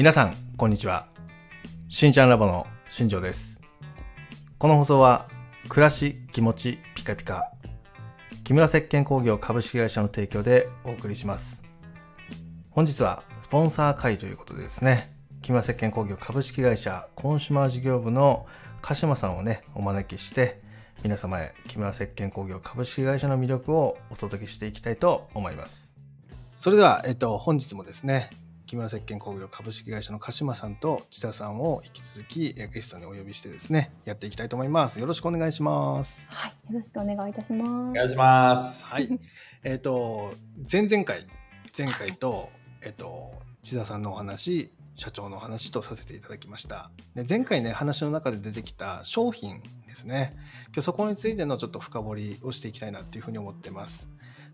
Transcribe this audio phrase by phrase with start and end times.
[0.00, 1.08] 皆さん、こんにちは。
[1.90, 3.60] しんちゃんラボの新庄です。
[4.56, 5.28] この放送は、
[5.68, 7.52] 暮らし、気持ち、ピカピカ。
[8.42, 11.62] 木村石鹸工業株式会社の提供でお送りします。
[12.70, 18.46] 本日は、スポンサー会ということでですね、木村石鹸工業株式会社コンシュマー事業部の
[18.80, 20.62] 鹿島さんをね、お招きして、
[21.02, 25.94] 皆様へ木村石鹸工業株式会社の魅力をお届けしていきたいと思います。
[26.56, 28.30] それでは、えっと、本日もですね、
[28.70, 35.00] 木村石鹸工業株式会社の鹿島さんと千田さんを引き続きえゲストにお呼びしてですね、やっていきたいと思います。
[35.00, 36.30] よろしくお願いします。
[36.30, 37.68] はい、よろしくお願いいたします。
[37.68, 38.86] お願いします。
[38.86, 39.08] はい。
[39.64, 40.34] えっと、
[40.70, 41.26] 前々回、
[41.76, 42.48] 前回と、
[42.80, 43.32] えっと、
[43.64, 46.92] 千田さんのお話、社長のお話とさせていただきました。
[47.16, 50.36] で前回ね、話の中で出てきた商品ですね。
[50.66, 54.08] 今日そこについてのちょっと深掘りをしていきたいなっていうふうに思ってます。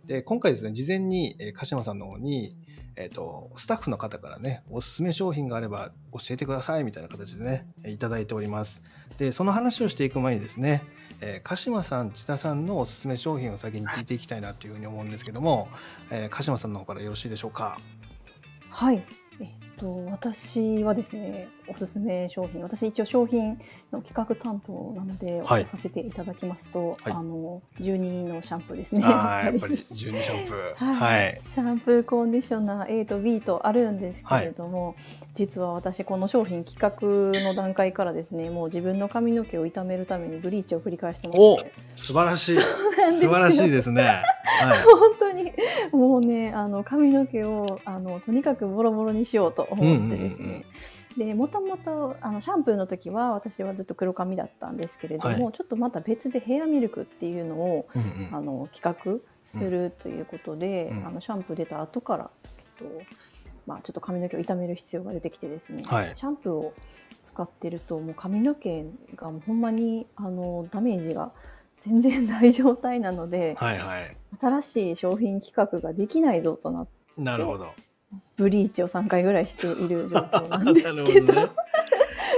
[0.07, 2.57] で、今回ですね、事前に、えー鹿島さんの方に、
[2.97, 8.83] えっ、と、スタッフの方からね、おすすめ商品があれば教えてくださいみたいな形でね、えいただいております。
[9.19, 10.83] で、その話をしていく前にですね、
[11.21, 15.69] えー鹿島さん、千田さんのおすすめ商品を先に聞いていきたいなというふうに思うんですけども、
[16.11, 17.79] えー鹿島さんの方からよろしいでしょうか？
[18.71, 19.05] はい、
[19.79, 23.59] と私はですね、おすすめ商品、私一応商品
[23.93, 29.03] の企画担当なので、はいさせていただきますと、はいあの12のシャンプーですね。
[29.07, 30.75] やっぱり12シャンプー。
[30.75, 31.41] はいはい。
[31.41, 34.95] シャンプーコンディショナー A と B とあるんですけれども、
[35.35, 42.61] 実は私この商品企画の段階からですねもう自分の髪の毛を傷めるためにブリーチを繰り返してまおして素晴らしい。
[42.61, 44.03] 素晴らしいですね。
[44.03, 44.83] はい。
[44.85, 45.53] 本当に
[45.93, 50.65] もうねあの髪の毛をあのとにかくボロボロにしようと思ってですうんうんうん
[51.17, 58.29] ね、でもともとあのシャンプーの時は私はずっと黒髪だったんですけれども、はちょっとまた別でヘアミルクっていうのをうんうん。
[58.33, 61.07] あの企画するということで、うん。
[61.07, 63.03] あのシャンプー出た後から、えっと
[63.67, 66.13] まあ、ちょっと髪の毛を傷める必要が出てきてですね、はい。
[66.15, 66.75] シャンプーを
[67.25, 68.85] 使ってるともう髪の毛
[69.17, 71.33] がもうほんまにあのダメージが
[71.81, 74.17] 全然ない状態なので、はいはい。
[74.39, 77.73] 新しい商品企画ができないぞとなってなるほど。
[78.37, 81.35] ブリーチを3回ぐらいしている状況なんですけど。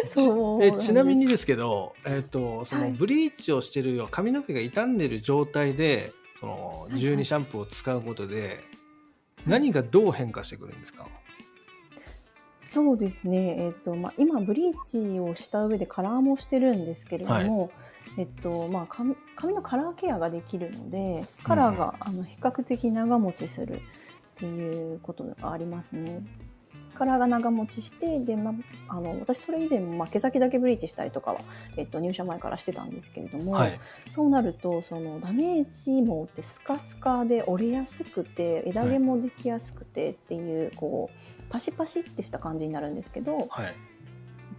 [0.06, 2.93] そうえちなみにですけど、えっ、とそはい。
[2.93, 7.03] のブリーチをしてるよ髪の毛が傷んでる状態でそのはいはい。
[7.03, 8.61] 12シャンプーを使うことで
[9.47, 11.06] 何がどう変化してくるんですか？
[12.59, 17.71] そうですね、えっとまあ、今ブリーチをした上でカラーもしてるんですけれども、
[18.19, 23.81] えっとまあ、髪髪のカラーケアができるのでカラーが、あの比較的長持ちする
[24.38, 26.22] っていうことがありますね。
[26.94, 28.53] カラーが長持ちしてで、ま
[28.88, 31.41] あ、あの私それ以前も、まあ、毛先だけブリーチしたりとかは、
[31.76, 33.81] えっと、入社前からしてたんですけれども、はい。
[34.10, 43.75] そうなるとそのダメージ毛ってスカスカで折れやすくて枝毛もできやすくてっていうこうパシパシってした感じになるんですけどはい。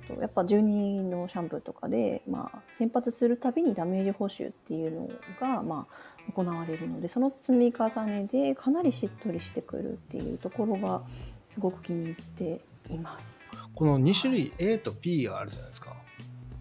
[0.10, 0.62] えっとやっぱ12
[1.04, 5.10] のシャンプーとかで、まあ、洗髪するたびにダメージ補修っていうの
[5.40, 5.94] が、まあ、
[6.32, 11.02] 行われるのでその積み重ねでかなりしっとりしてくるっていうところが
[11.48, 13.52] すごく気に入っています。
[13.76, 15.96] この2種類 A と B があるじゃないですか。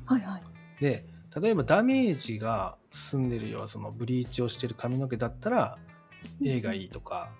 [0.06, 0.42] はいはい
[0.80, 1.04] で
[1.40, 5.76] 例えばダメージが進んでるようなそのブリーチをしてる髪の毛だったら
[6.42, 7.30] A がいいとか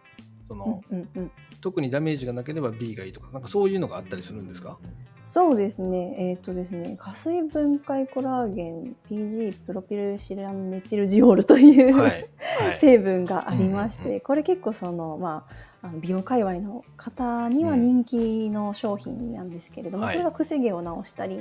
[0.47, 4.79] そのうんうんうん特にダメージがなければ B がいいとかなんかそういうのがあったりするんですか？
[5.29, 12.29] そうですね、えっ、とですね、加水分解コラーゲン PG プロピルシランメチルジオールという、はい。
[12.63, 12.77] はい。
[12.81, 15.45] 成分がありまして、うんうんうこれ結構そのま
[15.83, 20.17] あ美容界隈の方には人気の商品なんですけれども、はい。
[20.17, 21.41] これがくせ毛を治したりっ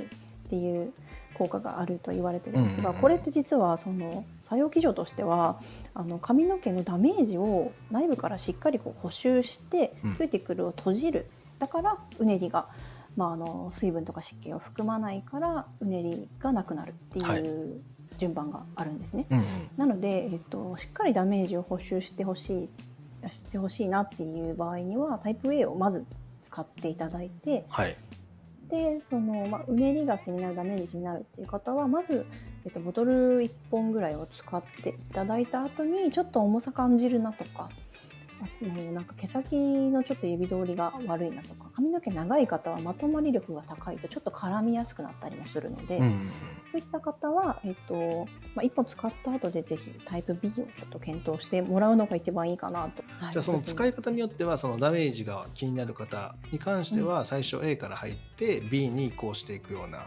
[0.50, 0.92] ていう
[1.32, 3.00] 効果があると言われてるんですが、うんうんうん。
[3.00, 5.58] これって実はその作用基準としては
[5.94, 10.14] あの髪の毛のダメージを内部からしっかりこう補修してうん。
[10.14, 12.68] ついてくるを閉じる、だからうねりが、
[13.18, 17.82] まあ、あの水分とか湿気を含まないからうねりがなくなるってはいいう
[18.16, 19.26] 順番があるんですね。
[19.28, 19.44] うんうん。
[19.76, 22.70] なので、えっと、しっかりダメージを補修してほし
[23.26, 26.06] いしてほしいなっていう場合にはタイプ A をまず
[26.44, 27.96] 使っていただいてはい。
[28.70, 32.24] でその、まあ、うねりが気になるダメージ気になるっていう方はまず、
[32.64, 37.70] えっと、ボトル1本ぐらいを使っていただいた後にちょっと重さ感じるなとか
[38.40, 45.98] あのなんか毛先のちょっと指通りが悪いなとか髪の毛長い方はまとまり力が高いとちょっと絡みやすくなったりもするので。
[45.98, 46.30] うんうん
[46.70, 53.02] そういった方は、えっとまあ、1本使った後でぜひタイプ B をちょっと検討してもらうのが一番いいかなと。
[53.18, 60.06] はいじゃあその使い方によってはそのダメージが気になる方に関しては最初 A から入って B に移行していくような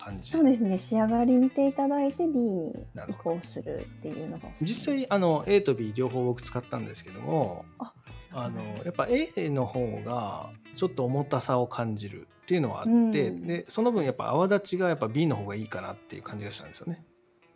[0.00, 0.30] 感じ。
[0.30, 0.78] そうですね。
[0.78, 2.72] 仕上がり見ていただいて B に
[3.08, 7.92] 移行するっていうのが実際あの A と B 両方僕使ったんですけどもあ
[8.32, 12.94] あのやっぱ A の方がちょっと重たさを感じるっていうのはあって、う
[13.32, 13.46] ん。
[13.46, 17.04] でその分やっぱ泡立ちがやっぱ B の方がいいかなっていう感じがしたんですよね。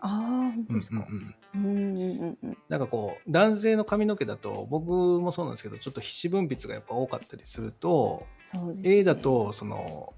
[0.06, 1.06] ああ、ですか。
[1.08, 1.35] うん。
[1.55, 2.58] うんうんうんうん。
[2.69, 8.97] なんかこう男性の髪の毛だと僕もそうなんですけどちょっと皮脂分泌がやっぱ多かったりするとそうですね。
[8.99, 10.12] A だ、とその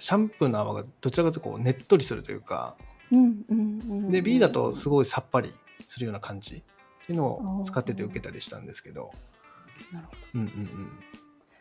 [0.00, 2.76] シャンプーの泡がどちらかというとこうねっとりするというか
[3.12, 5.52] うんうんで B だとすごいさっぱり
[5.86, 6.62] するような感じっ
[7.06, 9.12] ていうのを使ってて受けたりしたんですけど、
[9.92, 10.90] なるほうんうんうん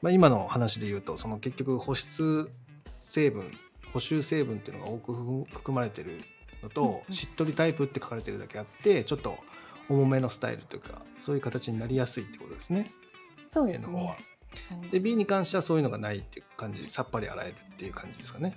[0.01, 2.49] まあ、今の話で言うとその結局保湿
[3.03, 3.51] 成分
[3.93, 6.21] 補修成分っていうのが多く含含まれてる
[6.61, 9.37] のと、しっとりタイプって書かれてるだけあってちょっと
[9.89, 12.91] 重めのスタイルというかそういう形になりやすいってことですね
[13.49, 13.49] ど。
[13.49, 14.17] そうですね。。
[14.91, 18.55] で B に関してはそういうのがないっていう感じさっぱり洗えるっていう感じですかね。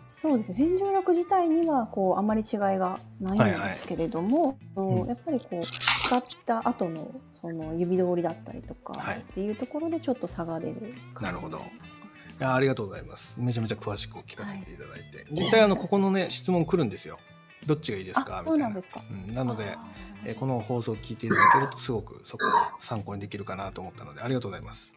[0.00, 12.06] そうですね洗浄力自体にはこうあまり違いがないんですけれども、うんやっぱりこう使った後のその指通りだったりとかはいっていうところでちょっと差が出る感じになりますね
[12.38, 13.40] いやありがとうございます。
[13.40, 17.18] めちゃめちゃ詳しく聞かせていただいて、実際あのここのね質問来るんですよ。
[17.66, 18.38] どっちがいいですか？
[18.38, 18.52] あみたいな。
[18.52, 19.02] そうなんですか。
[19.10, 19.84] うんなのであ
[20.24, 24.94] えーこの放送を聞いていただけるとすごくそこが参考にできるかなと思ったのでありがとうございます。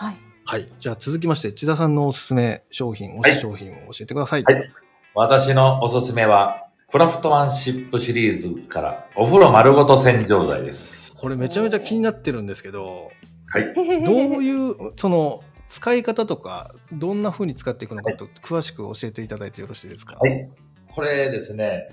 [0.00, 0.18] ーはい。
[0.44, 0.68] はい。
[0.78, 4.44] じゃあ続きまして千田さんのおすすめ商品、推し商品を教えてください。
[4.44, 4.70] はい
[5.14, 11.12] 私のおすすめは、クラフトマンシップシリーズから、お風呂丸ごと洗浄剤です。
[11.20, 13.10] これめちゃめちゃ気になってるんですけど、
[13.48, 13.74] はい。
[13.74, 20.16] どういうその使い方とかどんな風に使っていくのかと詳しく教えていただいてよろしいですか？
[20.20, 20.48] はい。
[20.94, 21.88] これですね、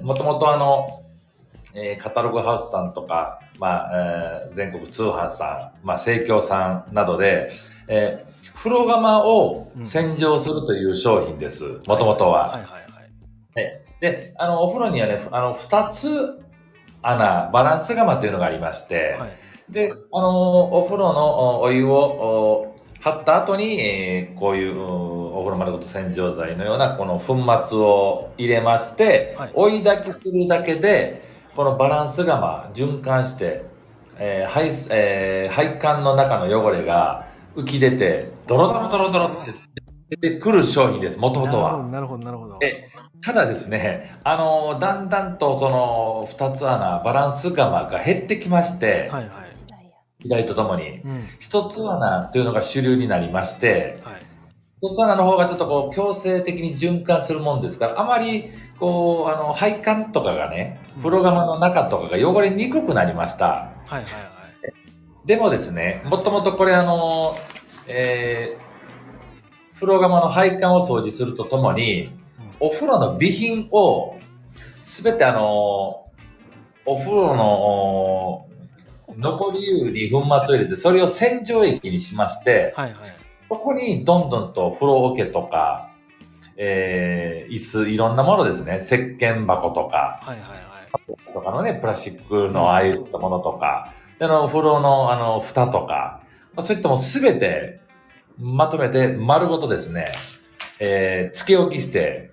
[0.00, 1.02] もともとあの、
[1.76, 3.90] えーカタログハウスさんとか、まあ、
[4.48, 7.50] えー全国通販さん、まあ、生協さんなどで、
[7.88, 11.64] えー風呂釜を洗浄するという商品です。
[11.86, 12.48] もともとは。
[12.48, 12.86] はいはい
[13.54, 13.80] はい。
[14.00, 16.40] で、あの、お風呂にはね、あの、二つ
[17.02, 19.30] 穴、バランス釜というのがありまして、はい
[19.68, 27.36] で、あのーお風呂のおお湯をお張った後に、えーこういうおお風呂丸ごと洗浄剤のようなこの粉
[27.66, 31.22] 末を入れまして、はい追いだきするだけで、
[31.56, 33.64] このバランス釜循環して、
[34.18, 39.54] えー配えー配管の中の汚れが浮き出て、ドロドロドロドロって
[40.10, 41.82] 出てくる商品です、もともとは。
[41.84, 42.58] なるほどなるほど。
[42.62, 42.88] え
[43.22, 49.46] ただですね、あのーだんだんとその二つ穴、バランス釜が減ってきまして、はいはい。
[50.22, 54.16] 時代とともに、うん一つ穴というのが主流になりまして、はい
[54.78, 63.46] 一つ穴の方がちょっとこう強制的に循環するもんですから、あまりこう、あの、配管とかがねうん、風呂釜の中とかが汚れにくくなりました。
[63.46, 64.06] はいはいはい。
[65.26, 67.36] でもですね、もともとこれあの、
[67.88, 72.10] えー、風呂釜の配管を掃除するとともに、
[72.60, 74.18] お風呂の備品を、
[74.82, 76.06] すべてあの、
[76.84, 78.48] お風呂のお
[79.18, 83.16] 残り湯に粉末を入れて、それを洗浄液にしまして、はいはい。
[83.48, 85.90] そこにどんどんと風呂桶とか、
[86.56, 90.56] えー、椅子、いろんなものですね、石鹸箱とか、はいはいは
[91.08, 91.32] い。
[91.32, 93.88] とかのね、プラスチックのああいったものとか、
[94.18, 96.22] であの、風呂のあの、蓋とか、
[96.54, 97.80] まあそういったもすべて
[98.38, 100.06] まとめて丸ごとですね、
[100.80, 102.32] えー、つけ置きして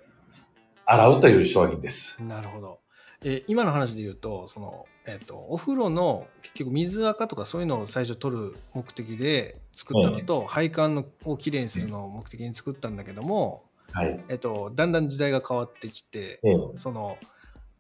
[0.86, 2.22] 洗うという商品です。
[2.24, 2.80] なるほど。
[3.24, 14.24] えー今の話で言うと、その、えっ、と、お風呂の結局水垢とかそういうのを最初取る目的で作ったのと、配管のをきれいにするのを目的に作ったんだけども、はい。
[14.30, 17.18] えっ、と、だんだん時代が変わってきて、ええその、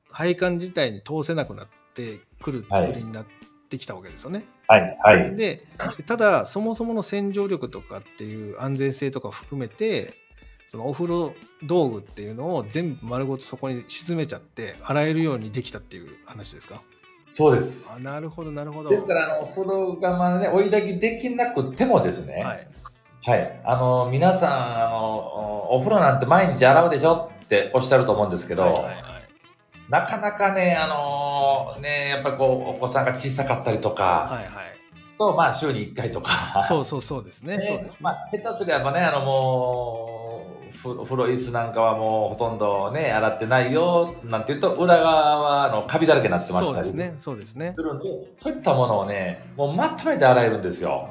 [0.10, 3.26] 配管自体に通せなくなってくる作りになっ
[3.70, 4.46] てきたわけですよね。
[4.68, 4.98] はい。
[5.04, 5.36] はい。
[5.36, 5.66] で、
[6.06, 10.14] ただ、そもそもの洗浄力とかっていう安全性とか含めて、
[10.68, 16.82] そのお風呂道具っていうのを全部丸ごとそこに沈めちゃって洗えるようにできたっていう話ですか？
[17.20, 18.00] そうですあ。
[18.00, 22.68] なるほどなるほどですから、あの、風呂釜ね、追い炊きできなくてもですね、はい
[23.26, 23.62] はい。
[23.64, 28.96] あの、皆さん、あの、お風呂なんて毎日洗うでしょっておっしゃると思うんですけど、はいはいはい。
[29.90, 34.74] なかなかね、あのね、やっぱりこう、お子さんが小さかったりとか、はいはい。
[35.18, 36.66] と、まあ、週に1回とか。
[36.68, 37.58] そうそうそうですね。
[37.58, 37.98] ねそうですね。
[38.02, 40.14] まあ、下手すればね、あの、もう、
[41.06, 46.76] 風呂椅子なんかはもうほとんどね、洗ってないよ、なんて言うと、裏側は、あの、カビだらけになってましたり。
[46.76, 47.14] そうですね。
[47.18, 47.74] そうですね。
[47.78, 51.10] するんで、そういったものをね、もうまとめて洗えるんですあよ。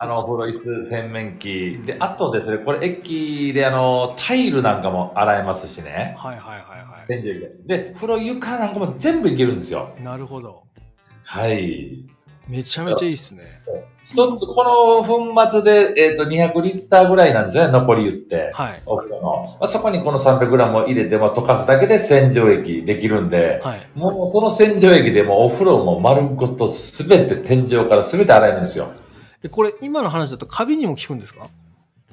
[0.00, 1.80] ーあの、お風呂椅子、洗面器。
[1.84, 6.14] で、あとですね、これ液で、あの、タイルなんかも洗えますしね。
[6.18, 7.50] はいはいはいは洗浄液で。
[7.66, 9.94] で、風呂床なんかも全部いけるんですよ。
[10.00, 10.62] いなるほど
[11.24, 12.06] はい。
[12.48, 13.44] めちゃめちゃいいっすね。
[14.02, 18.50] 一つ、この粉末で、えっ、と、200リッターぐらいなんですよね、残り言って。
[18.54, 18.82] はい。
[18.86, 19.56] お風呂の。
[19.60, 23.86] まあ、そこにこの 300g を入れて、まあ、溶かすだけで洗浄液できるんで、はい。
[23.94, 28.90] もうその洗浄液でもうお風呂も丸ごとすべて天井からすべて洗えるんですよ。
[29.42, 31.48] で、これ、今の話だとカビにも効くんですか？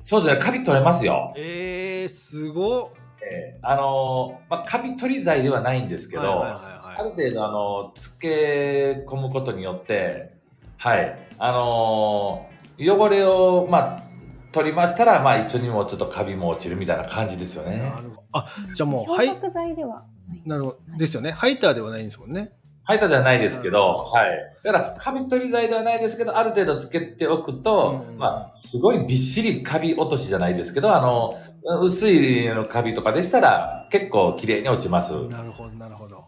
[0.05, 1.34] そうですね、カビ取れますよ。
[1.36, 2.88] えー、すごっ。
[3.29, 10.34] えーあのーまあ、カビ取り剤ではないんですけど、はいはいはいある程度、あの、つけ込むことによって、
[10.77, 14.03] はい、あのー汚れを、まあ、
[14.51, 17.77] 取りましたら、まあ、一緒にもちょっとカビも落ちるみたいな感じですよはい。
[17.77, 18.01] ねな。
[18.01, 18.24] るほど。
[18.34, 19.27] あ、じゃあもう、漂はい。
[19.29, 20.41] 白剤ではない。
[20.46, 20.98] なるほど。
[20.98, 21.31] ですよね。
[21.31, 22.51] ハイターではないんですもんね。
[22.88, 24.27] ハイターではないですけど、はい。
[24.63, 31.38] だから、カビ取り剤ではないですけど、ある程度つけておくと、うんまあ、すごいびっしりカビ落としじゃないですけど、あの、
[31.82, 35.27] 薄いのカビとかでしたら、結構綺麗に落ちます。
[35.27, 36.15] なるほど、なるほど。
[36.15, 36.25] はい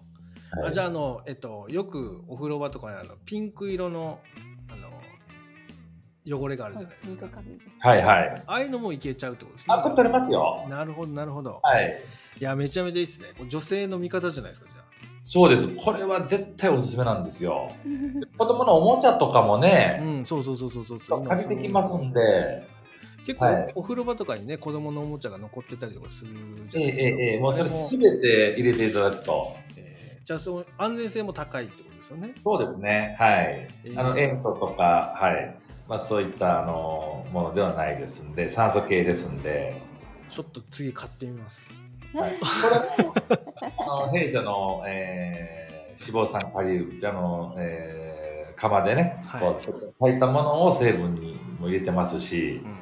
[0.66, 4.20] あじゃあ、あの、えっと、よくお風呂場とかにあの、ピンク色の、
[4.70, 4.90] あの、
[6.38, 7.28] 汚れがあるじゃないですか。
[7.80, 8.44] はいはい。
[8.48, 9.76] ああいうのもいけちゃうってことですね。
[9.76, 10.66] あ、これ取れますよ。
[10.70, 11.62] なるほど、なるほど。
[11.64, 12.04] はい。
[12.40, 13.28] いや、めちゃめちゃいいですね。
[13.48, 14.79] 女性の味方じゃないですか、じゃ
[15.32, 15.68] そうです。
[15.76, 17.72] これは絶対おすすめなんですよ。
[18.36, 20.02] 子供のおもちゃとかもあ。
[20.02, 21.28] うん、そうそうそうそうそうそう。
[21.28, 22.68] 借りてきますんで、
[23.28, 26.32] 結構、はいお風呂場とかにね、子供のおもちゃが残ってたりとかする
[26.68, 27.04] じええゃないですか。
[27.04, 29.54] ええええ、もうそれあれすべて入れていただくと。
[29.78, 32.32] えーじゃあ、その安全性も高いってことですよね。
[32.44, 33.16] そうですね。
[33.20, 33.68] はい。
[33.84, 35.56] えーあの、塩素とか、はい。
[35.88, 39.80] まあそういった、あの、ものではないですんで、酸素系ですんで、
[40.32, 41.68] ちょっと次買ってみます。
[42.14, 43.40] はい、これ、
[43.78, 52.78] あの弊社の、えー、脂肪酸カリウム、あの、えー、釜でね、はいこう炊いたものを成分にも入れてますしう、ん。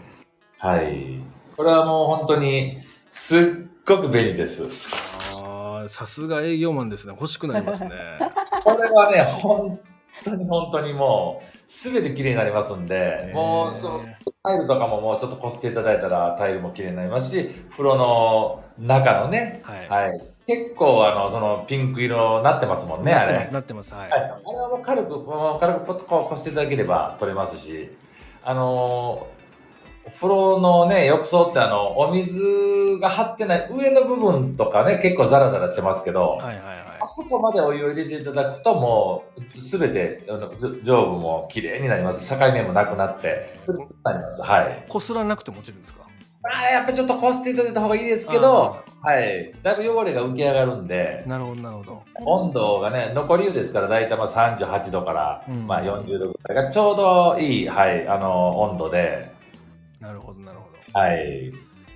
[0.60, 1.22] はい。
[1.58, 2.78] これはもう本当に、
[3.10, 3.42] すっ
[3.86, 4.64] ごく便利です。
[5.44, 7.14] ああ、さすが営業マンですね。
[7.14, 7.92] 欲しくなりますね。
[8.64, 9.80] これはね、本
[10.24, 13.82] 当に本当にもう、すべて綺麗になりますんで、もう、
[14.44, 19.90] タイルとかももうちょっとこすっていただいたらタイルも綺麗になりますし、風呂の中のね、はい。
[19.90, 20.22] はい。
[20.46, 23.38] 結構あの、そのピンク色になってますもんね、あれ。
[23.38, 23.52] はい。
[23.52, 23.92] なってます。
[23.92, 24.22] なってますはい。
[24.24, 27.90] あれはもう軽く、もう軽くポッとこうこすっていただければ取れますし、
[28.44, 29.37] あのー
[30.16, 36.58] 風呂のね、浴槽ってあの、お水が張ってない上の部分とかね、結構ザラザラしてますけど、はいはい
[37.00, 40.52] あはそこまでお湯を入れていただくと、もう、すべて、あの、
[40.84, 42.30] 上部も綺麗になります。
[42.30, 44.42] 境目もなくなって、つるっとなります。
[44.42, 44.84] はい。
[44.86, 44.90] い。
[44.90, 46.02] こすらなくても落ちるんですか？
[46.50, 49.54] あーやっぱちょっとこすっていただいた方がいいですけど、はい。
[49.64, 52.04] だいぶ汚れが浮き上がるんで、なるほど、なるほど。
[52.26, 59.32] 温度がね、残り湯ですから、だいたいまあ38度から、うんまあ40度ぐらいがちょうどいい、はい、あの、温度で、
[60.00, 61.00] なるほど、なるほど。
[61.00, 61.52] はい。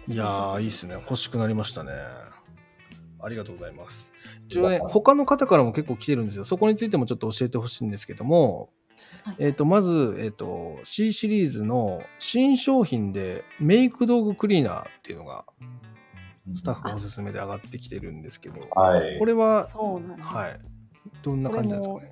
[0.07, 0.93] いやー、いいっすね。
[0.93, 1.91] 欲しくなりましたね。
[3.19, 4.11] ありがとうございます。
[4.47, 6.45] 一応ね、他の方からも結構来てるんですよ。
[6.45, 8.69] そこについてもちょっと教えてほしいんですけども、
[9.23, 15.45] はいえっ、と、まず、えっ、と、C シリーズの新商品でメイク道具クリーナーっていうのが、
[16.53, 19.19] スタッフおすすめで上がってきてるんですけど、はい。
[19.19, 20.27] これは、そうなんです。
[20.27, 20.59] はい。
[21.23, 22.11] どんな感じなんですかね？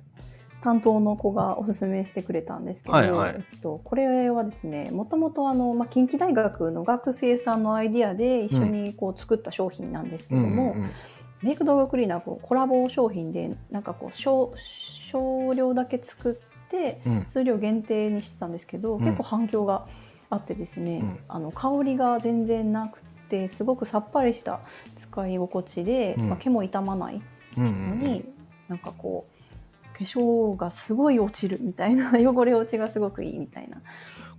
[0.62, 3.34] 担当の子がおすすめしてくれたんですけど、はいはい。
[3.52, 10.90] えっと、これはですねもともとあの、まあ、近畿大学の学生さんのアイディアで一緒にこう作った商品なんですけども、うんうん
[11.42, 14.52] メイク道具クリーナーこうコラボ商品でなんかこう少
[15.10, 17.24] 少量だけ作ってうん。
[17.26, 19.04] 数量限定にしてたんですけど、うん。
[19.04, 19.86] 結構反響が
[20.28, 21.18] あってですね、うん。
[21.28, 24.60] あの香りが全然なくてすごくさっぱりした
[24.98, 26.28] 使い心地で、うん。
[26.28, 27.20] まあ、毛も傷まない
[27.56, 27.98] うんうのん。
[28.00, 28.24] に、
[28.68, 29.39] なんかこう
[30.00, 33.76] 化粧がすごい落ちるみたいな 汚れ落ちがすごくいいみたいな。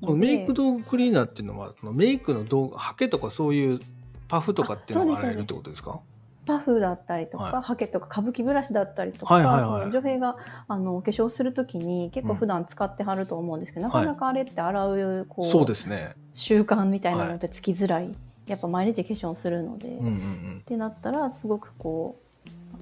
[0.01, 3.80] このメイクで道具クリーナーっていうのは、そのメイクの道具、ハケとかそういう
[4.27, 6.00] パフとかっていうのが洗えるってことですか？
[6.48, 7.62] パフだったりとか、はい。
[7.62, 9.63] ハケとか歌舞伎ブラシだったりとか、はいはいはい。
[9.65, 10.38] その女性が
[10.68, 14.06] あのお化粧するときに結構普段使ってはると思うんですけど、はい。
[14.08, 16.15] なかなかあれって洗うこうそうですね。
[16.34, 18.15] 習慣みたいなのってつきづらい、
[18.48, 20.63] やっぱ毎日化粧するので、うんうっん。
[20.65, 22.27] てなったらすごくこう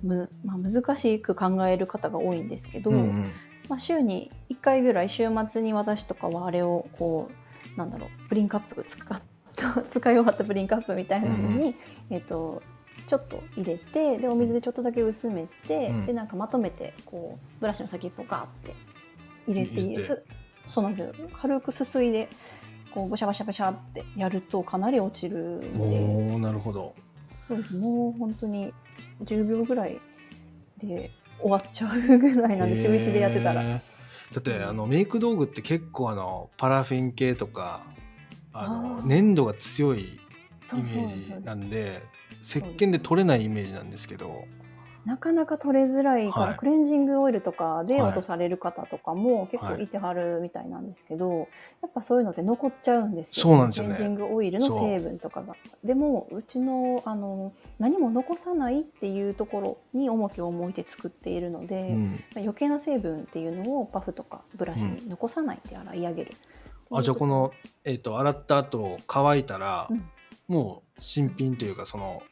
[0.03, 2.97] む、まあ、難しく考える方が多いんですけど、うん。
[2.97, 3.09] うん。
[3.09, 3.31] うん
[3.69, 7.29] まあ、週に1回ぐらい週末に私とかはあれをこ
[7.75, 9.21] うなんだろうプリンカップ使っ
[9.55, 11.75] た使い終わったプリンカップみたいなのに、
[12.09, 12.63] えっと
[13.05, 16.05] ちょっと入れてでお水でちょっとだけ薄めて、うん。
[16.07, 18.75] でなんかまとめてこうブラシの先っぽガーって
[19.47, 20.03] 入れて入れて。
[20.03, 20.23] す
[20.67, 22.29] そうなんですよ軽くすすいで
[22.91, 25.67] こうブシャバシャバシャってやるとかなり落ちるんで。
[25.77, 26.95] おーなるほど。
[27.47, 27.75] そうです。
[27.75, 28.73] もう本当に
[29.23, 29.99] 10秒ぐらい
[30.81, 33.63] で終わっちゃうぐらいなんで週1でやってたら。
[33.63, 33.79] だ
[34.37, 37.83] ってあのメイク道具って結構あのパラフィン系とか
[38.53, 40.19] あの粘度が強いイ
[40.75, 42.03] メージなんで
[42.43, 44.45] 石鹸で取れないイメージなんですけど
[45.05, 51.47] なかなか取れづらいから、はいクレンジングオイルとかではい落とされる方とかも結構いてはるみたいなんですけど、
[51.81, 53.43] やっぱそういうのって残っちゃうんですよ。
[53.43, 55.55] そうなんですよねクレンジングオイルの成分とかが。
[55.83, 62.23] でも、うちの、あの、何も残さないっていうところに重きを置いて作っているので、うん。
[62.35, 66.33] 余計な成分っていうのをパフとかブラシに残さないで洗い上げる。
[66.91, 67.51] あ、じゃあこの、
[67.85, 70.09] えっ、と、洗った後、乾いたら、うん
[70.49, 72.23] もう新品というか、その、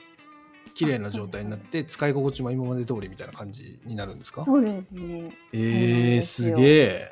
[0.77, 4.45] 綺麗な状態になって、使い心地も今まで通りみたいな感じになるんですか？
[4.45, 5.31] そうですね。
[5.51, 7.11] えー、ですげえ。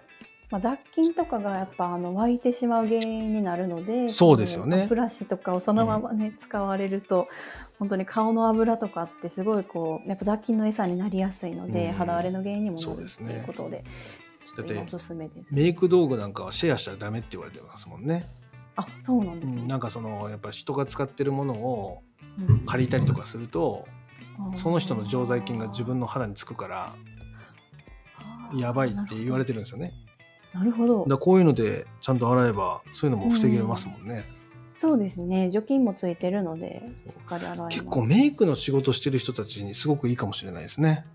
[0.51, 4.85] まあ、雑菌とかがやっぱあの湧いてしまう原因になるのでそうですよね。
[4.87, 7.27] ブラシとかをそのままね、使われると
[7.79, 11.93] 本当に顔の油とかってすごいこうやっぱ雑菌の餌になりやすいので、うん。
[11.93, 12.95] 肌荒れの原因にもなる
[13.25, 13.83] ねいうことで
[14.55, 18.23] だって今おすすめです、メイク道具なんかはシェアしたらダメって言われてますもんね。
[18.77, 22.14] あそうなんですね、うん、なんかその、やっぱ人が使ってるものをうん
[22.65, 23.87] 借りたりとかすると、
[24.55, 26.95] その人の常在菌が自分の肌につくから、
[28.55, 29.93] やばいって言われてるんですよね。
[30.53, 31.05] なるほど。
[31.07, 34.23] だこういうのでちゃんと洗えば、そういうのも防げますもんね。
[34.77, 35.49] そうですね。
[35.51, 41.05] 除菌もついてるのでしっかり洗えます結構メイクの仕事してる人たちにすごくいいかもしれないですね。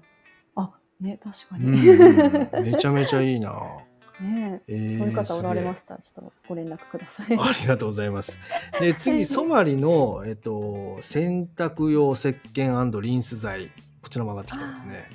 [0.57, 2.65] あね確かうんに、うん。
[2.65, 3.53] めちゃめちゃいいな。
[4.21, 5.95] ねえーそういう方おられました？
[5.95, 7.27] らちょっとご連絡ください。
[7.39, 8.33] ありがとうございます。
[8.79, 13.71] で、次、ソマリの、えっと、洗濯用石鹸リンス剤。
[14.03, 15.11] こちらも上がってきたんですね。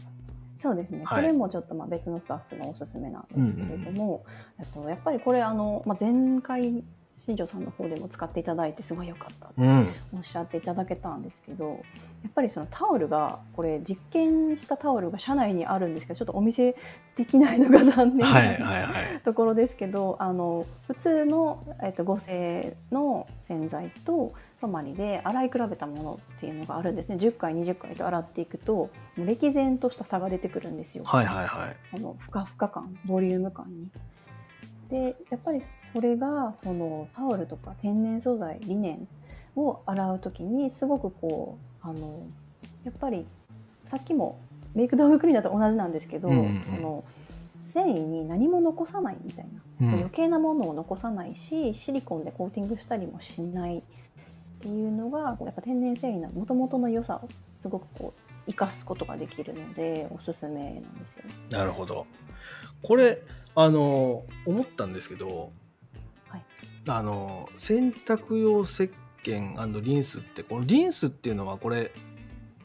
[0.58, 1.24] そうですね、はい。
[1.24, 4.26] これもちょっとまあ別のスタッフのおすすめなんですけれども、
[4.60, 6.84] えっとやっぱりこれあの、まあ、前回
[7.25, 9.88] 新庄さんの方でも使っていただいてすごい良かったってうん。
[10.15, 11.84] おっしゃっていただけたんですけど
[12.24, 16.75] やっぱりそのタオルがこれ実験したタオルが社内にあるんですけどちょっとお見せ
[17.15, 19.20] できないのが残念はいなはいはい。
[19.24, 31.75] ところですけどあの普通の、えっと、合成の洗剤とソマリで洗い比べたものっていうのがあるんですね10回20回と洗っていくと歴然とした差が出てくるんですよ、はいはいはい。
[31.91, 33.88] そのふかふか感ボリューム感に。
[34.89, 39.08] でやっぱりそれがそのタオルとか天然素材リネン
[39.56, 42.24] を洗う時にすごくこうあの
[42.84, 43.25] やっぱり
[43.86, 44.39] さっきも
[44.74, 47.04] メイク道具クリーナーと同じなんですけど、うんうんうんその
[47.65, 49.46] 繊維に何も残さないみたい
[49.80, 53.82] な、うん余計なものを残さないしシリコンでコーティングしたりもしないっ
[54.60, 57.28] ていうのがやっぱ天然繊維のもともとの良さを
[57.60, 61.32] すごくこう生かすことができるのでおすすめなんですよね。
[61.50, 62.06] なるほど。
[62.86, 63.21] これ、
[63.56, 65.52] あの、思ったんですけど、
[66.30, 66.43] はい
[66.88, 68.91] あの、洗濯用石
[69.24, 71.91] 鹸リンスって、このリンスっていうのは、これ、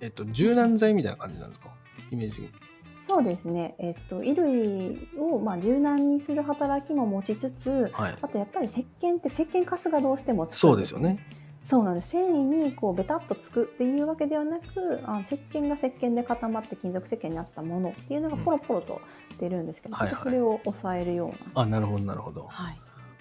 [0.00, 1.70] えっと、柔軟剤みたいな感じなんですか？
[2.10, 2.50] イメージ。
[2.84, 8.18] そうですね、えっと、衣類をまあ柔軟にする働きも持ちつつはい。
[8.20, 11.24] あとやっぱり石鹸って石鹸カスがどうしてもつくんそうですよね。
[11.62, 19.00] そうなんです繊維にこうベタっとつくっていうわけではなくあ石鹸が石鹸で固まって金属石鹸になったものっていうのがポロポロと
[19.40, 22.46] 出るんですけど、はいはいそれを抑えるような、あ、なるほど、なるほど。
[22.48, 22.78] はい、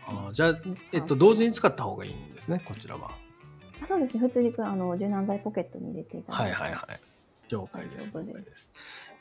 [0.08, 0.60] あじゃあ、
[0.94, 3.12] えっと、同時に使った方がいいんですね、こちらは。
[3.82, 7.00] あそうですね普通にあの柔軟剤ポケットに入れていただいて、はいはいはい。
[7.50, 7.96] 了解です。
[7.98, 8.68] です了解です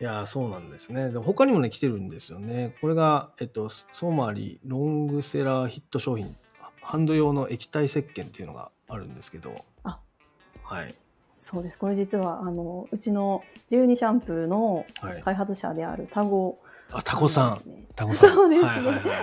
[0.01, 1.11] いやーそうなんですね。
[1.11, 2.77] で他にもね、来てるんですよね。
[2.81, 6.37] これが、えっと、ソマリロングセラーヒット商品、
[6.81, 9.99] ハンド用の液体石鹸っていうのがあるんですけど、あ
[10.63, 10.95] はい。
[11.31, 15.23] そうですこれ実はあのうちの12シャンプーのはい。
[15.23, 16.59] 開発者であるタゴ
[16.93, 17.71] あ、タコさん。
[17.71, 18.33] んタコさん。
[18.33, 18.71] そうですね。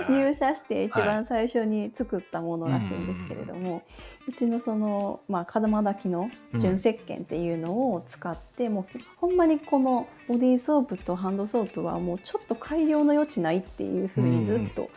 [0.09, 3.83] 入社して一番最初に作ったものらしいんですけれども、
[4.27, 14.89] うちのその、まあ、門巻きの純石鹸っていうのを使って、もうほんまにこのボディーソープとハンドソープはもうちょっと改良の余地ないっていうふうにずっと、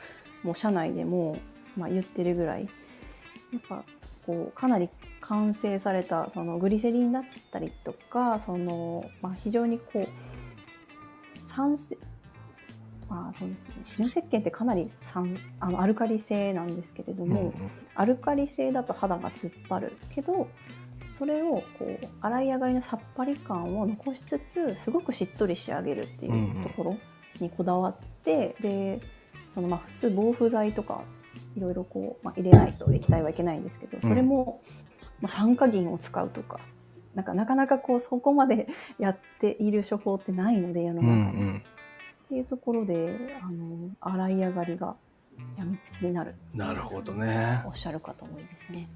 [0.43, 1.39] もう社内でも、
[1.77, 2.69] まあ、言ってるぐらい。
[3.53, 3.83] やっぱ
[4.27, 4.91] こうかなり
[5.23, 12.18] 完成されたそのグリセリンだったりとかその、まあ、非常にこう酸性ま
[13.11, 20.47] あそうですね純石鹸ってかなり酸あのアルカリ性なんですけれども、うんうんアルカリ性だと肌が突っ張るけど
[21.19, 26.97] それをこう洗い上がりのさっぱり感を残しつつすごくしっとり仕上げるっていうところ
[27.41, 29.01] にこだわって、で
[29.53, 31.03] そのまあ普通防腐剤とか
[31.57, 34.63] いろいろこう、まあ、入れないと液体はいけないんですけどそれも、
[35.21, 36.61] まあ、酸化銀を使うとか
[37.17, 38.69] なんかなかなかこうそこまで
[39.01, 41.43] やっている処方ってないので世のうんう中に。
[41.43, 41.63] ん。
[42.29, 44.95] っていうところであの洗い上がりが
[45.57, 47.63] やみつきになるなるほどね。
[47.65, 48.87] おっしゃる方多いですね。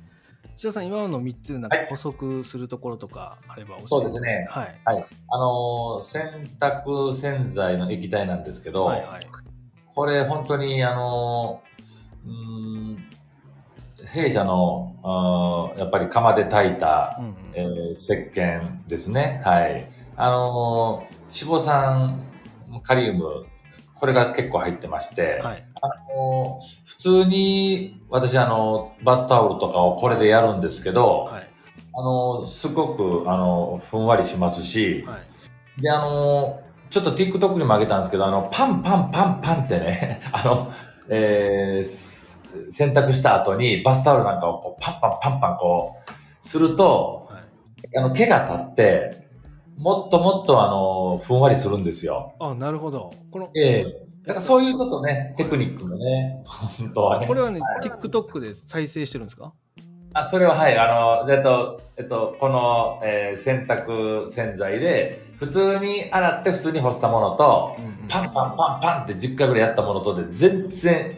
[0.55, 4.81] 千田さん、今の3つでな補足するところとかあれば教えてそうですねはい。
[4.85, 5.07] はい。
[5.31, 9.27] あのー洗濯洗剤の液体なんですけど、はいはい。
[9.95, 13.05] これ本当にあのーうーん、
[14.09, 19.41] 弊社の、あーやっぱり釜で炊いた、うんうんえー石鹸ですね。
[19.43, 19.89] はい。
[20.17, 22.27] あのー脂肪酸、
[22.81, 23.47] カリウム、
[23.95, 25.65] これが結構入ってまして、はい。
[25.81, 31.49] あのー普通に私あの、バスタオルとかをこれでやるんですけど、はい。
[31.95, 35.19] あのーすごく、あのーふんわりしますし、は
[35.79, 35.83] い。
[35.83, 40.71] で、あのーちょっと TikTok にも上げたんですけど、あの、パンパンパンパンってね、 あの、
[41.09, 42.23] えーす
[42.71, 46.13] 洗濯した後にバスタオルなんかをこうパンパンパンパンこう、
[46.47, 47.99] すると、はい。
[47.99, 49.29] あの、毛が立って、
[49.79, 52.35] もっともっとあの、ふんわりするんですよ。
[52.39, 53.13] あ、なるほど。
[53.31, 57.27] この、ええだからそういうちょっとね、テクニックもね、本当はね。
[57.27, 59.53] これはね、TikTok で再生してるんですか？
[60.15, 67.77] あ、それははい、あの、えっと、えっと、この、えー洗濯洗剤で、普通に洗って普通に干したものと、
[68.09, 71.17] パンパンパンパンって10回ぐらいやったものとで、全然、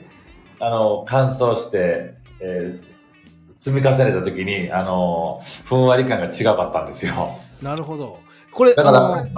[0.60, 2.94] あの、乾燥して、えー
[3.60, 7.38] 積み重ねた時に、あの、ふんわり感が違かったんですよ。
[7.62, 8.18] なるほど。
[8.54, 9.30] これ、あだからの、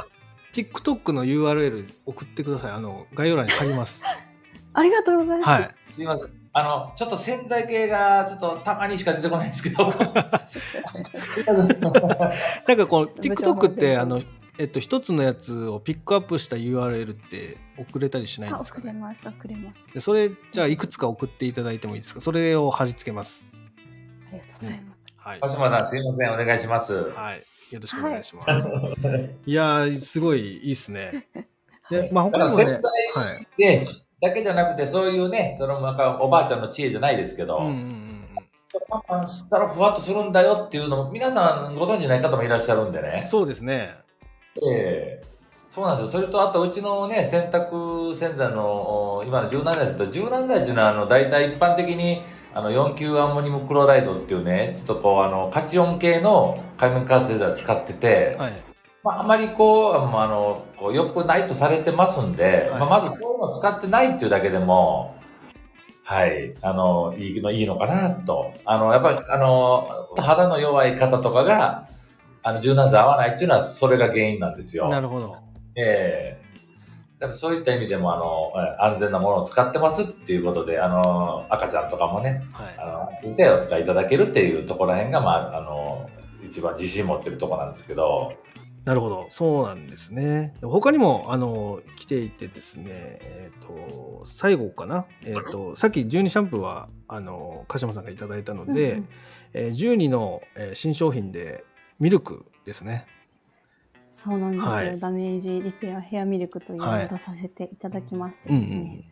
[0.53, 2.73] TikTok の URL 送ってください。
[2.73, 4.05] あの、概要欄に貼ります。
[4.75, 5.49] ありがとうございます。
[5.51, 5.71] はい。
[5.89, 6.27] すいません。
[6.53, 9.85] あの、ちょっと洗剤系が、ちょっとたまにしか出てこないんですけど。
[9.89, 9.97] なん
[12.77, 14.23] かこの TikTok って、のあの、
[14.59, 18.91] えっと、一つのやつをピックアップした URL って送れたりしないんあ、ですかね？
[18.91, 19.95] 送れます、送れます。
[19.95, 22.21] でそれ、じゃあ、いくつか送っていただいてもいいですか？
[22.23, 23.47] それを貼り付けます。
[24.31, 24.99] ありがとうございます。
[25.17, 25.41] はい。
[25.41, 26.33] 鹿島さん、すいません。
[26.33, 27.11] お願いします。
[27.11, 27.45] はい。
[27.71, 28.69] よろしくお願いします。
[29.47, 31.27] い、やー、すごいいいっすね。
[31.91, 32.83] で、まあ、他にもね、洗剤
[33.15, 33.47] はい。
[33.57, 33.87] で、
[34.21, 38.17] だけじゃなくて、そういうね、その、なんか、おばあちゃんの知恵じゃないですけど、うんうんうん
[38.89, 43.05] パンパン吸ったらふわっとするんだよっていうのも、皆さんご存知ない方もいらっしゃるんでうん。
[43.05, 43.23] ね。
[43.23, 43.95] そうですね。
[44.71, 45.37] ええ
[45.69, 46.21] そうなんですよ。
[46.21, 52.23] それと、あと、うちのね、洗濯洗剤の、お今の柔軟剤ですと、柔軟剤っていうのは、あの、大体一般的に、
[52.57, 58.53] あの、4級アンモニウムクロライドっていうね、ちょっとこう、あの、カチオン系の海面活性剤を使ってて、はい。
[59.05, 65.21] まあ、あまりこう、あの、あのこう良くないとされてますんで、はいまあ、まずそういうのを使ってないっていうだけでも、
[66.03, 68.55] はい、あの、いいの、いいのかなと。
[68.65, 71.91] あの、やっぱり、あの、肌の弱い方とかが、
[72.43, 74.89] あの、柔軟剤合わないっていうのは、それが原因なんですよ。
[74.89, 75.37] なるほど。
[75.77, 76.46] ええ
[77.19, 82.75] だからそういった意味でも、あの、え安全なものを使ってますっていうことで、あの、赤ちゃんとかもね、はい。
[82.79, 86.11] あの、お使いいただけるっていうところらへんが、まあ、あの、
[86.47, 88.35] 一番自信持ってるところなんですけど、
[88.87, 89.27] なるほど。
[89.31, 90.55] そうなんですね。
[90.63, 95.07] 他にも、あの、来ていてですね、えっ、と、最後かな。
[95.25, 99.09] えっ、と、さっき12シャンプーは、あの、鹿島さんがいただいたので、うんうん
[99.55, 101.65] えー12の、えー新商品で、
[101.99, 103.07] ミルクですね。
[104.17, 109.05] そうなんですよ、はいダメージリペアヘアミルクというのをはい出させていただきましてうんですね、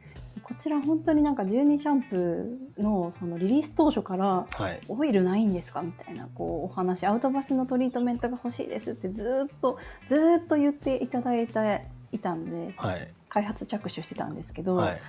[0.42, 4.80] こちら本当になんか12シャンプーのそのリリース当初からはい。
[4.88, 13.12] オイルないんですかみたいなこうお話アウトバスのトリートメントが欲しいですってずーっとずーっと言っていただいていたんではい。
[13.28, 15.00] 開発着手してたんですけど、はい。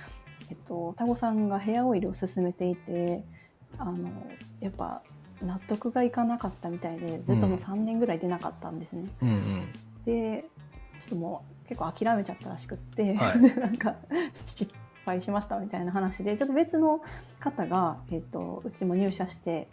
[0.50, 3.24] えっと、タゴさんがヘアオイルを勧めていて
[3.78, 4.08] あの
[4.60, 5.02] やっぱ
[5.42, 9.08] 納得がいかなかったみたいでずっともう3年ぐらい出なかったんですね。
[9.22, 9.36] うんうん。
[10.06, 10.44] で
[11.00, 13.96] ちょっともう結構諦めちゃったらしくって、はいで なんか
[14.46, 14.72] 失
[15.04, 17.02] 敗しましたみたいな話でちょっと別の
[17.38, 19.68] 方が、えっとうちも入社して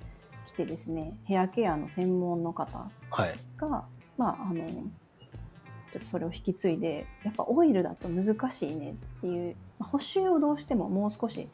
[0.45, 3.35] きてですねヘアケアの専門の方はい。
[3.57, 3.85] が、
[4.17, 11.47] まあ、あのちょっとそれを引き継いでやっぱオイルだと難しいねっていう、まあ補修をどうしてももう少し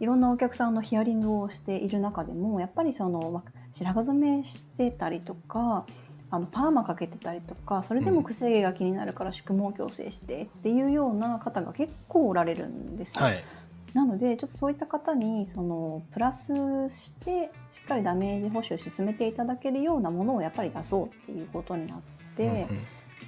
[0.00, 5.86] いろんなお客さんのヒアリングをしている中でもやっぱりその、まあ白髪染めしてたりとか
[6.30, 13.24] あのパーマかけてたりとかそれでもくせ毛が気になるから宿毛矯正してっていうような方が結構おられるんですよ。
[13.24, 13.44] はい。
[13.94, 16.54] なのでちょっとそういった方にそのプラス
[16.90, 21.98] してしっかりダメージ補修進めていただけるようなものをやっぱり出そうっていうことになっ
[22.36, 22.66] て、うんうん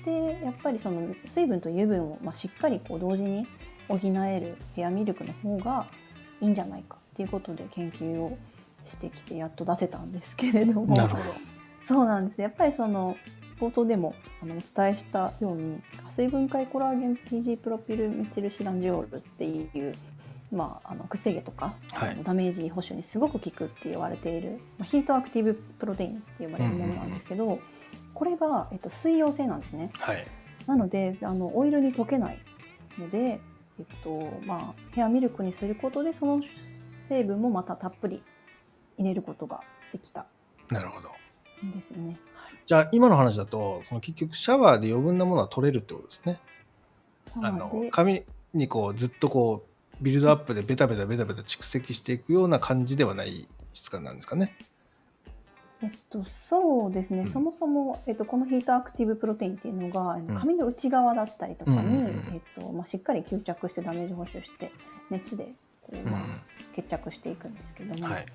[0.05, 3.47] でやっぱりその水分と油分を、まあ、しっかりこう同時に
[3.89, 5.87] 補えるヘアミルクの方が
[6.41, 8.37] いいんじゃないかっていうことで研究を
[8.87, 11.25] してきてやっと出せたんですけれどもなるほど。
[11.87, 13.17] そうなんですやっぱりその
[13.59, 19.95] 冒頭でもあのお伝えしたように水分解コラーゲン PG プロピルメチルシランジオールっていう、
[20.51, 27.61] まあ、あのくせ毛とか、はいダメージ補修にすごく効くって言われている、まあ、ヒートアクティブプロテインって呼ばれるものなんですけど、
[28.15, 29.91] これが、えっと、水溶性なんですね。
[29.99, 30.27] はい。
[30.67, 32.39] なのであのオイルに溶けない
[32.99, 33.41] ので、
[33.79, 36.41] えっとまあ、ヘアミルクにすることでその
[37.05, 38.23] 成分もまたたっぷり
[38.99, 39.61] 入れることが
[39.93, 40.27] できた
[40.71, 41.22] なるほど。
[41.67, 42.19] んですよね。
[42.67, 46.41] じゃあ、今の話だと、その結局、シャワーで余分なものは取れるってことですね。
[47.37, 49.65] あなの髪にこう、ずっとこ
[50.01, 54.57] う、ビルドアップでベタベタベタベタ蓄積していくような感じではない質感なんですかね。
[55.83, 57.29] えっと、そうですね、うん。
[57.29, 60.27] そもそも、えっと、このヒートアクティブプロテインっていうのが、ん。
[60.37, 64.71] 髪の内側だったりとかに、えっとまあ、しっかり吸着してダメージ補修して
[65.11, 66.25] 熱でこう、まあ、
[66.75, 68.27] 決着していくんですけども、はい。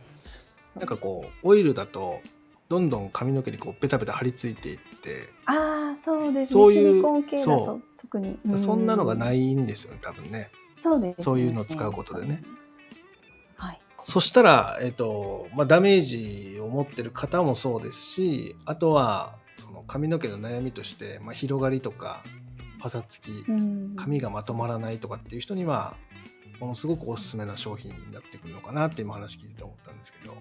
[0.76, 2.20] なんかこう、オイルだと、
[2.70, 6.46] どんどん髪の毛にこうベタベタ張り付いていって、ああそうですね。
[6.46, 10.50] そういうシリコン系だそと特に、そんなのがないいんですよね、多分ね。
[10.78, 12.44] そうですね、そういうのを使うことでね。
[13.56, 13.82] はい。
[14.04, 22.24] そしたら、えっと、まあ、ダメージを持ってる方もそうですし、あとは、その髪の毛の悩みとして、まあ、広がりとか、
[22.80, 23.96] パサつき、うん。
[23.96, 25.96] 髪がまとまらないとかっていう人には、
[26.60, 30.36] ものすごくおすすめな商品になってくるのかなって今話聞いてて思ったんですけど。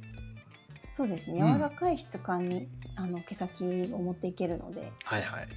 [0.97, 5.49] そうですねうん柔らかい質感に、あの毛先を持っていけるのではいはい。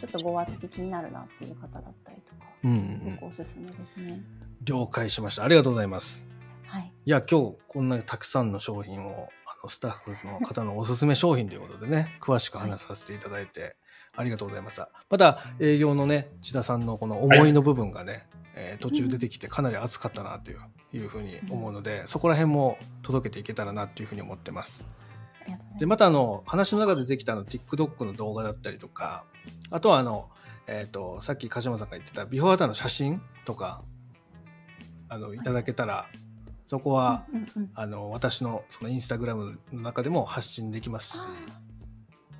[0.00, 4.22] ちょっとごわつき気になるなっていう方だったりとかうんうんうすんごくおすすめですね、
[4.62, 5.44] 了解しました。
[5.44, 6.24] ありがとうございます。
[6.66, 13.76] はいいや、今日こんなたくさんの商品を、あのスタッフの方のおすすめ商品ということでね、詳しく話させていただいて、
[14.16, 14.90] ありがとうございました。
[15.10, 20.60] また、営業のね、千田さんのこの思いの部分がね、えー途中出てきてかなり熱かったなという
[20.92, 24.84] いうふうに思うので、そこら辺も届けていけたらなっていうふうに思ってます。
[25.78, 29.24] で、またあの、話の中でできたあの TikTok の動画だったりとか、
[29.70, 30.30] あとはあの、
[30.66, 33.82] えっ、と、さっき鹿島さんが言ってたビフォーアフターの写真とか、
[35.08, 36.06] あの、いただけたら、
[36.66, 37.26] そこは、
[37.74, 41.26] あの私のそのインスタグラムの中でも発信できますし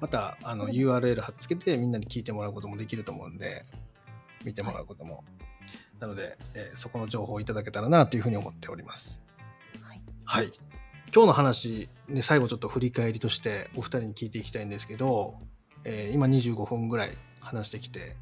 [0.04, 3.64] またあの URL 貼っつけてみんなに聞いてもらうこともできると思うんで
[4.44, 5.24] 見てもらうことも、
[5.98, 9.22] なので、えーそこの情報をいただけたらなというふうに思っております。
[9.80, 10.02] はい。
[10.26, 10.50] はい。
[11.14, 15.36] 今日の話、ね、最後ちょっと振り返りとしてお二人に聞いていきたいんですけど、
[15.84, 18.14] えー今25分ぐらい話してきて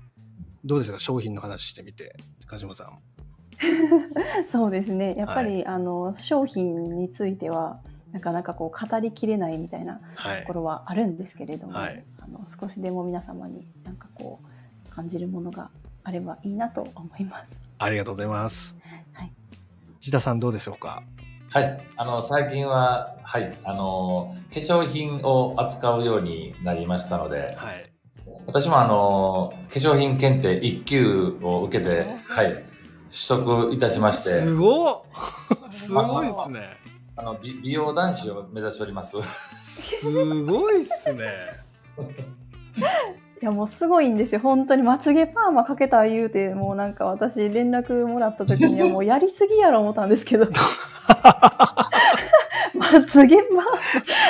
[0.65, 1.01] どうですか？
[1.01, 2.15] 商品の話してみて
[2.47, 3.01] 鹿島さん。
[4.47, 5.17] そうですね。
[5.19, 7.81] やっぱり、あの商品については
[8.13, 14.41] なかなかこう語りきれないみたいなはいところはあるんですけれども、はいあの少しでも皆様になんかこ
[14.87, 15.71] う感じるものが
[16.05, 17.51] あればいいなと思います。
[17.79, 18.77] ありがとうございます
[19.13, 19.33] はい、
[20.01, 21.03] 千田さんどうでしょうか？
[21.51, 21.81] はい。
[21.97, 23.55] あの、最近は、はい。
[23.65, 27.83] あの、化粧品を扱うようになりましたので、はい
[28.47, 32.65] 私もあの、化粧品検定1級を受けて、はい。
[33.11, 35.03] 取得いたしまして、すごっ
[35.71, 36.61] すごいですね。
[37.23, 39.17] あの、美美容男子を目指しております。
[39.23, 41.25] すごいっすね。
[43.41, 50.47] いやもうすごいんですよ本当にまつげパーマかけた言うてもうなんか私連絡もらった時に はもうやりすぎやろ思ったんですけど
[52.73, 53.63] まつげパーマ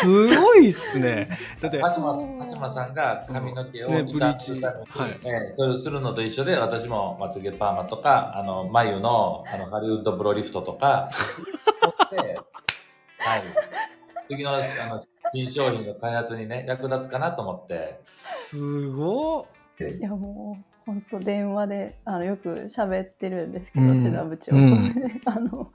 [0.02, 1.28] すごいっすね。
[1.61, 11.11] だって、八間さんが髪の毛をね傷つけたのに、はいえーそれをするのと一緒で、私もまつげパーマとか、あの、眉の、あの、ハリウッドブロリフトとか、
[12.11, 12.40] 取って
[13.24, 13.42] はい。
[14.26, 19.44] 次の、あの、新商品の開発にね、役立つかなと思って、すごっ。
[19.98, 24.02] いやもう本当電話であのよく喋ってるんですけど、うん。
[24.02, 24.52] 千田部長。
[24.52, 25.20] と、うん。
[25.24, 25.70] あのこ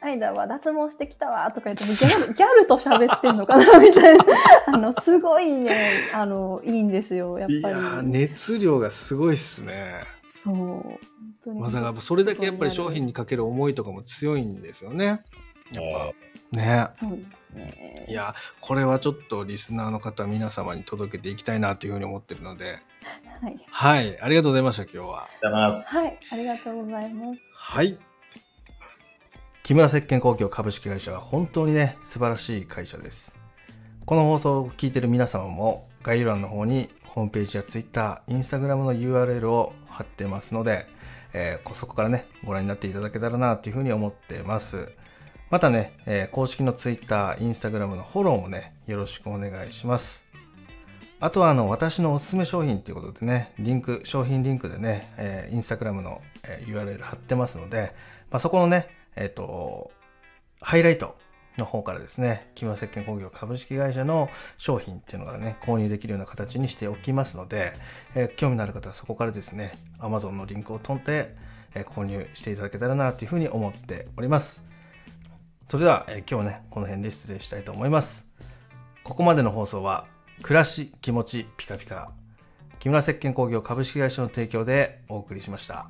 [0.00, 4.24] の間は脱毛してきたわとか言ってもギャルギャルと喋ってんのかなみたいな。
[4.66, 5.76] あのすごいね。
[6.14, 7.58] あのいいんですよやっぱり。
[7.58, 10.04] いやー、熱量がすごいっすね。
[10.44, 10.54] そう。
[10.54, 10.98] 本
[11.44, 11.60] 当に。
[11.60, 15.22] まあ、だからそれだけやっぱり商品にかける思いとかも強いんですよね。
[15.72, 16.12] やっ
[16.52, 16.56] ぱ。
[16.56, 16.88] ね。
[16.98, 22.78] そうですねいや、これはちょっとリスナーの方、皆様に届けていきたいなというふうに思ってるので、
[23.40, 25.24] はい、はい、ありがとうございました、今日は。
[25.24, 25.96] ありがとうございます。
[25.96, 27.98] はい、ありがとうございますはい。
[29.62, 33.38] 木村石鹸工業株式会社は本当にね、素晴らしい会社です。
[34.04, 40.86] この放送を聞いている皆様も概要欄の方にホームページや Twitter、Instagram の URL を貼ってますので、
[41.32, 44.92] えーそこからね、ご覧になっていただけたらなというふうに思ってます。
[45.52, 50.24] またね、えー公式の Twitter、Instagram のフォローもね、よろしくお願いします。
[51.20, 57.94] あとはあの私のおすすめ商品ということでね、リンク、商品リンクでね、えーインスタグラムの、えー URL 貼ってますので、
[58.30, 59.90] まあ、そこのね、えっ、と、
[60.62, 61.18] ハイライト
[61.58, 67.74] の方からですね、木村石鹸工業株式会社の商品っていうのがね、購入できるような形にしておきますので、
[68.14, 71.36] えー興味のある方はそこからですね、Amazon のリンクを飛んで、
[71.74, 74.71] えー購入していただけたらなというふうに思っております。
[75.72, 78.28] それでは、えー今日はね、この辺で失礼したいと思います。
[79.04, 80.04] ここまでの放送は、
[80.42, 82.12] 暮らし、気持ち、ピカピカ、
[82.78, 85.88] 木村石鹸工業株式会社の提供でお送りしました。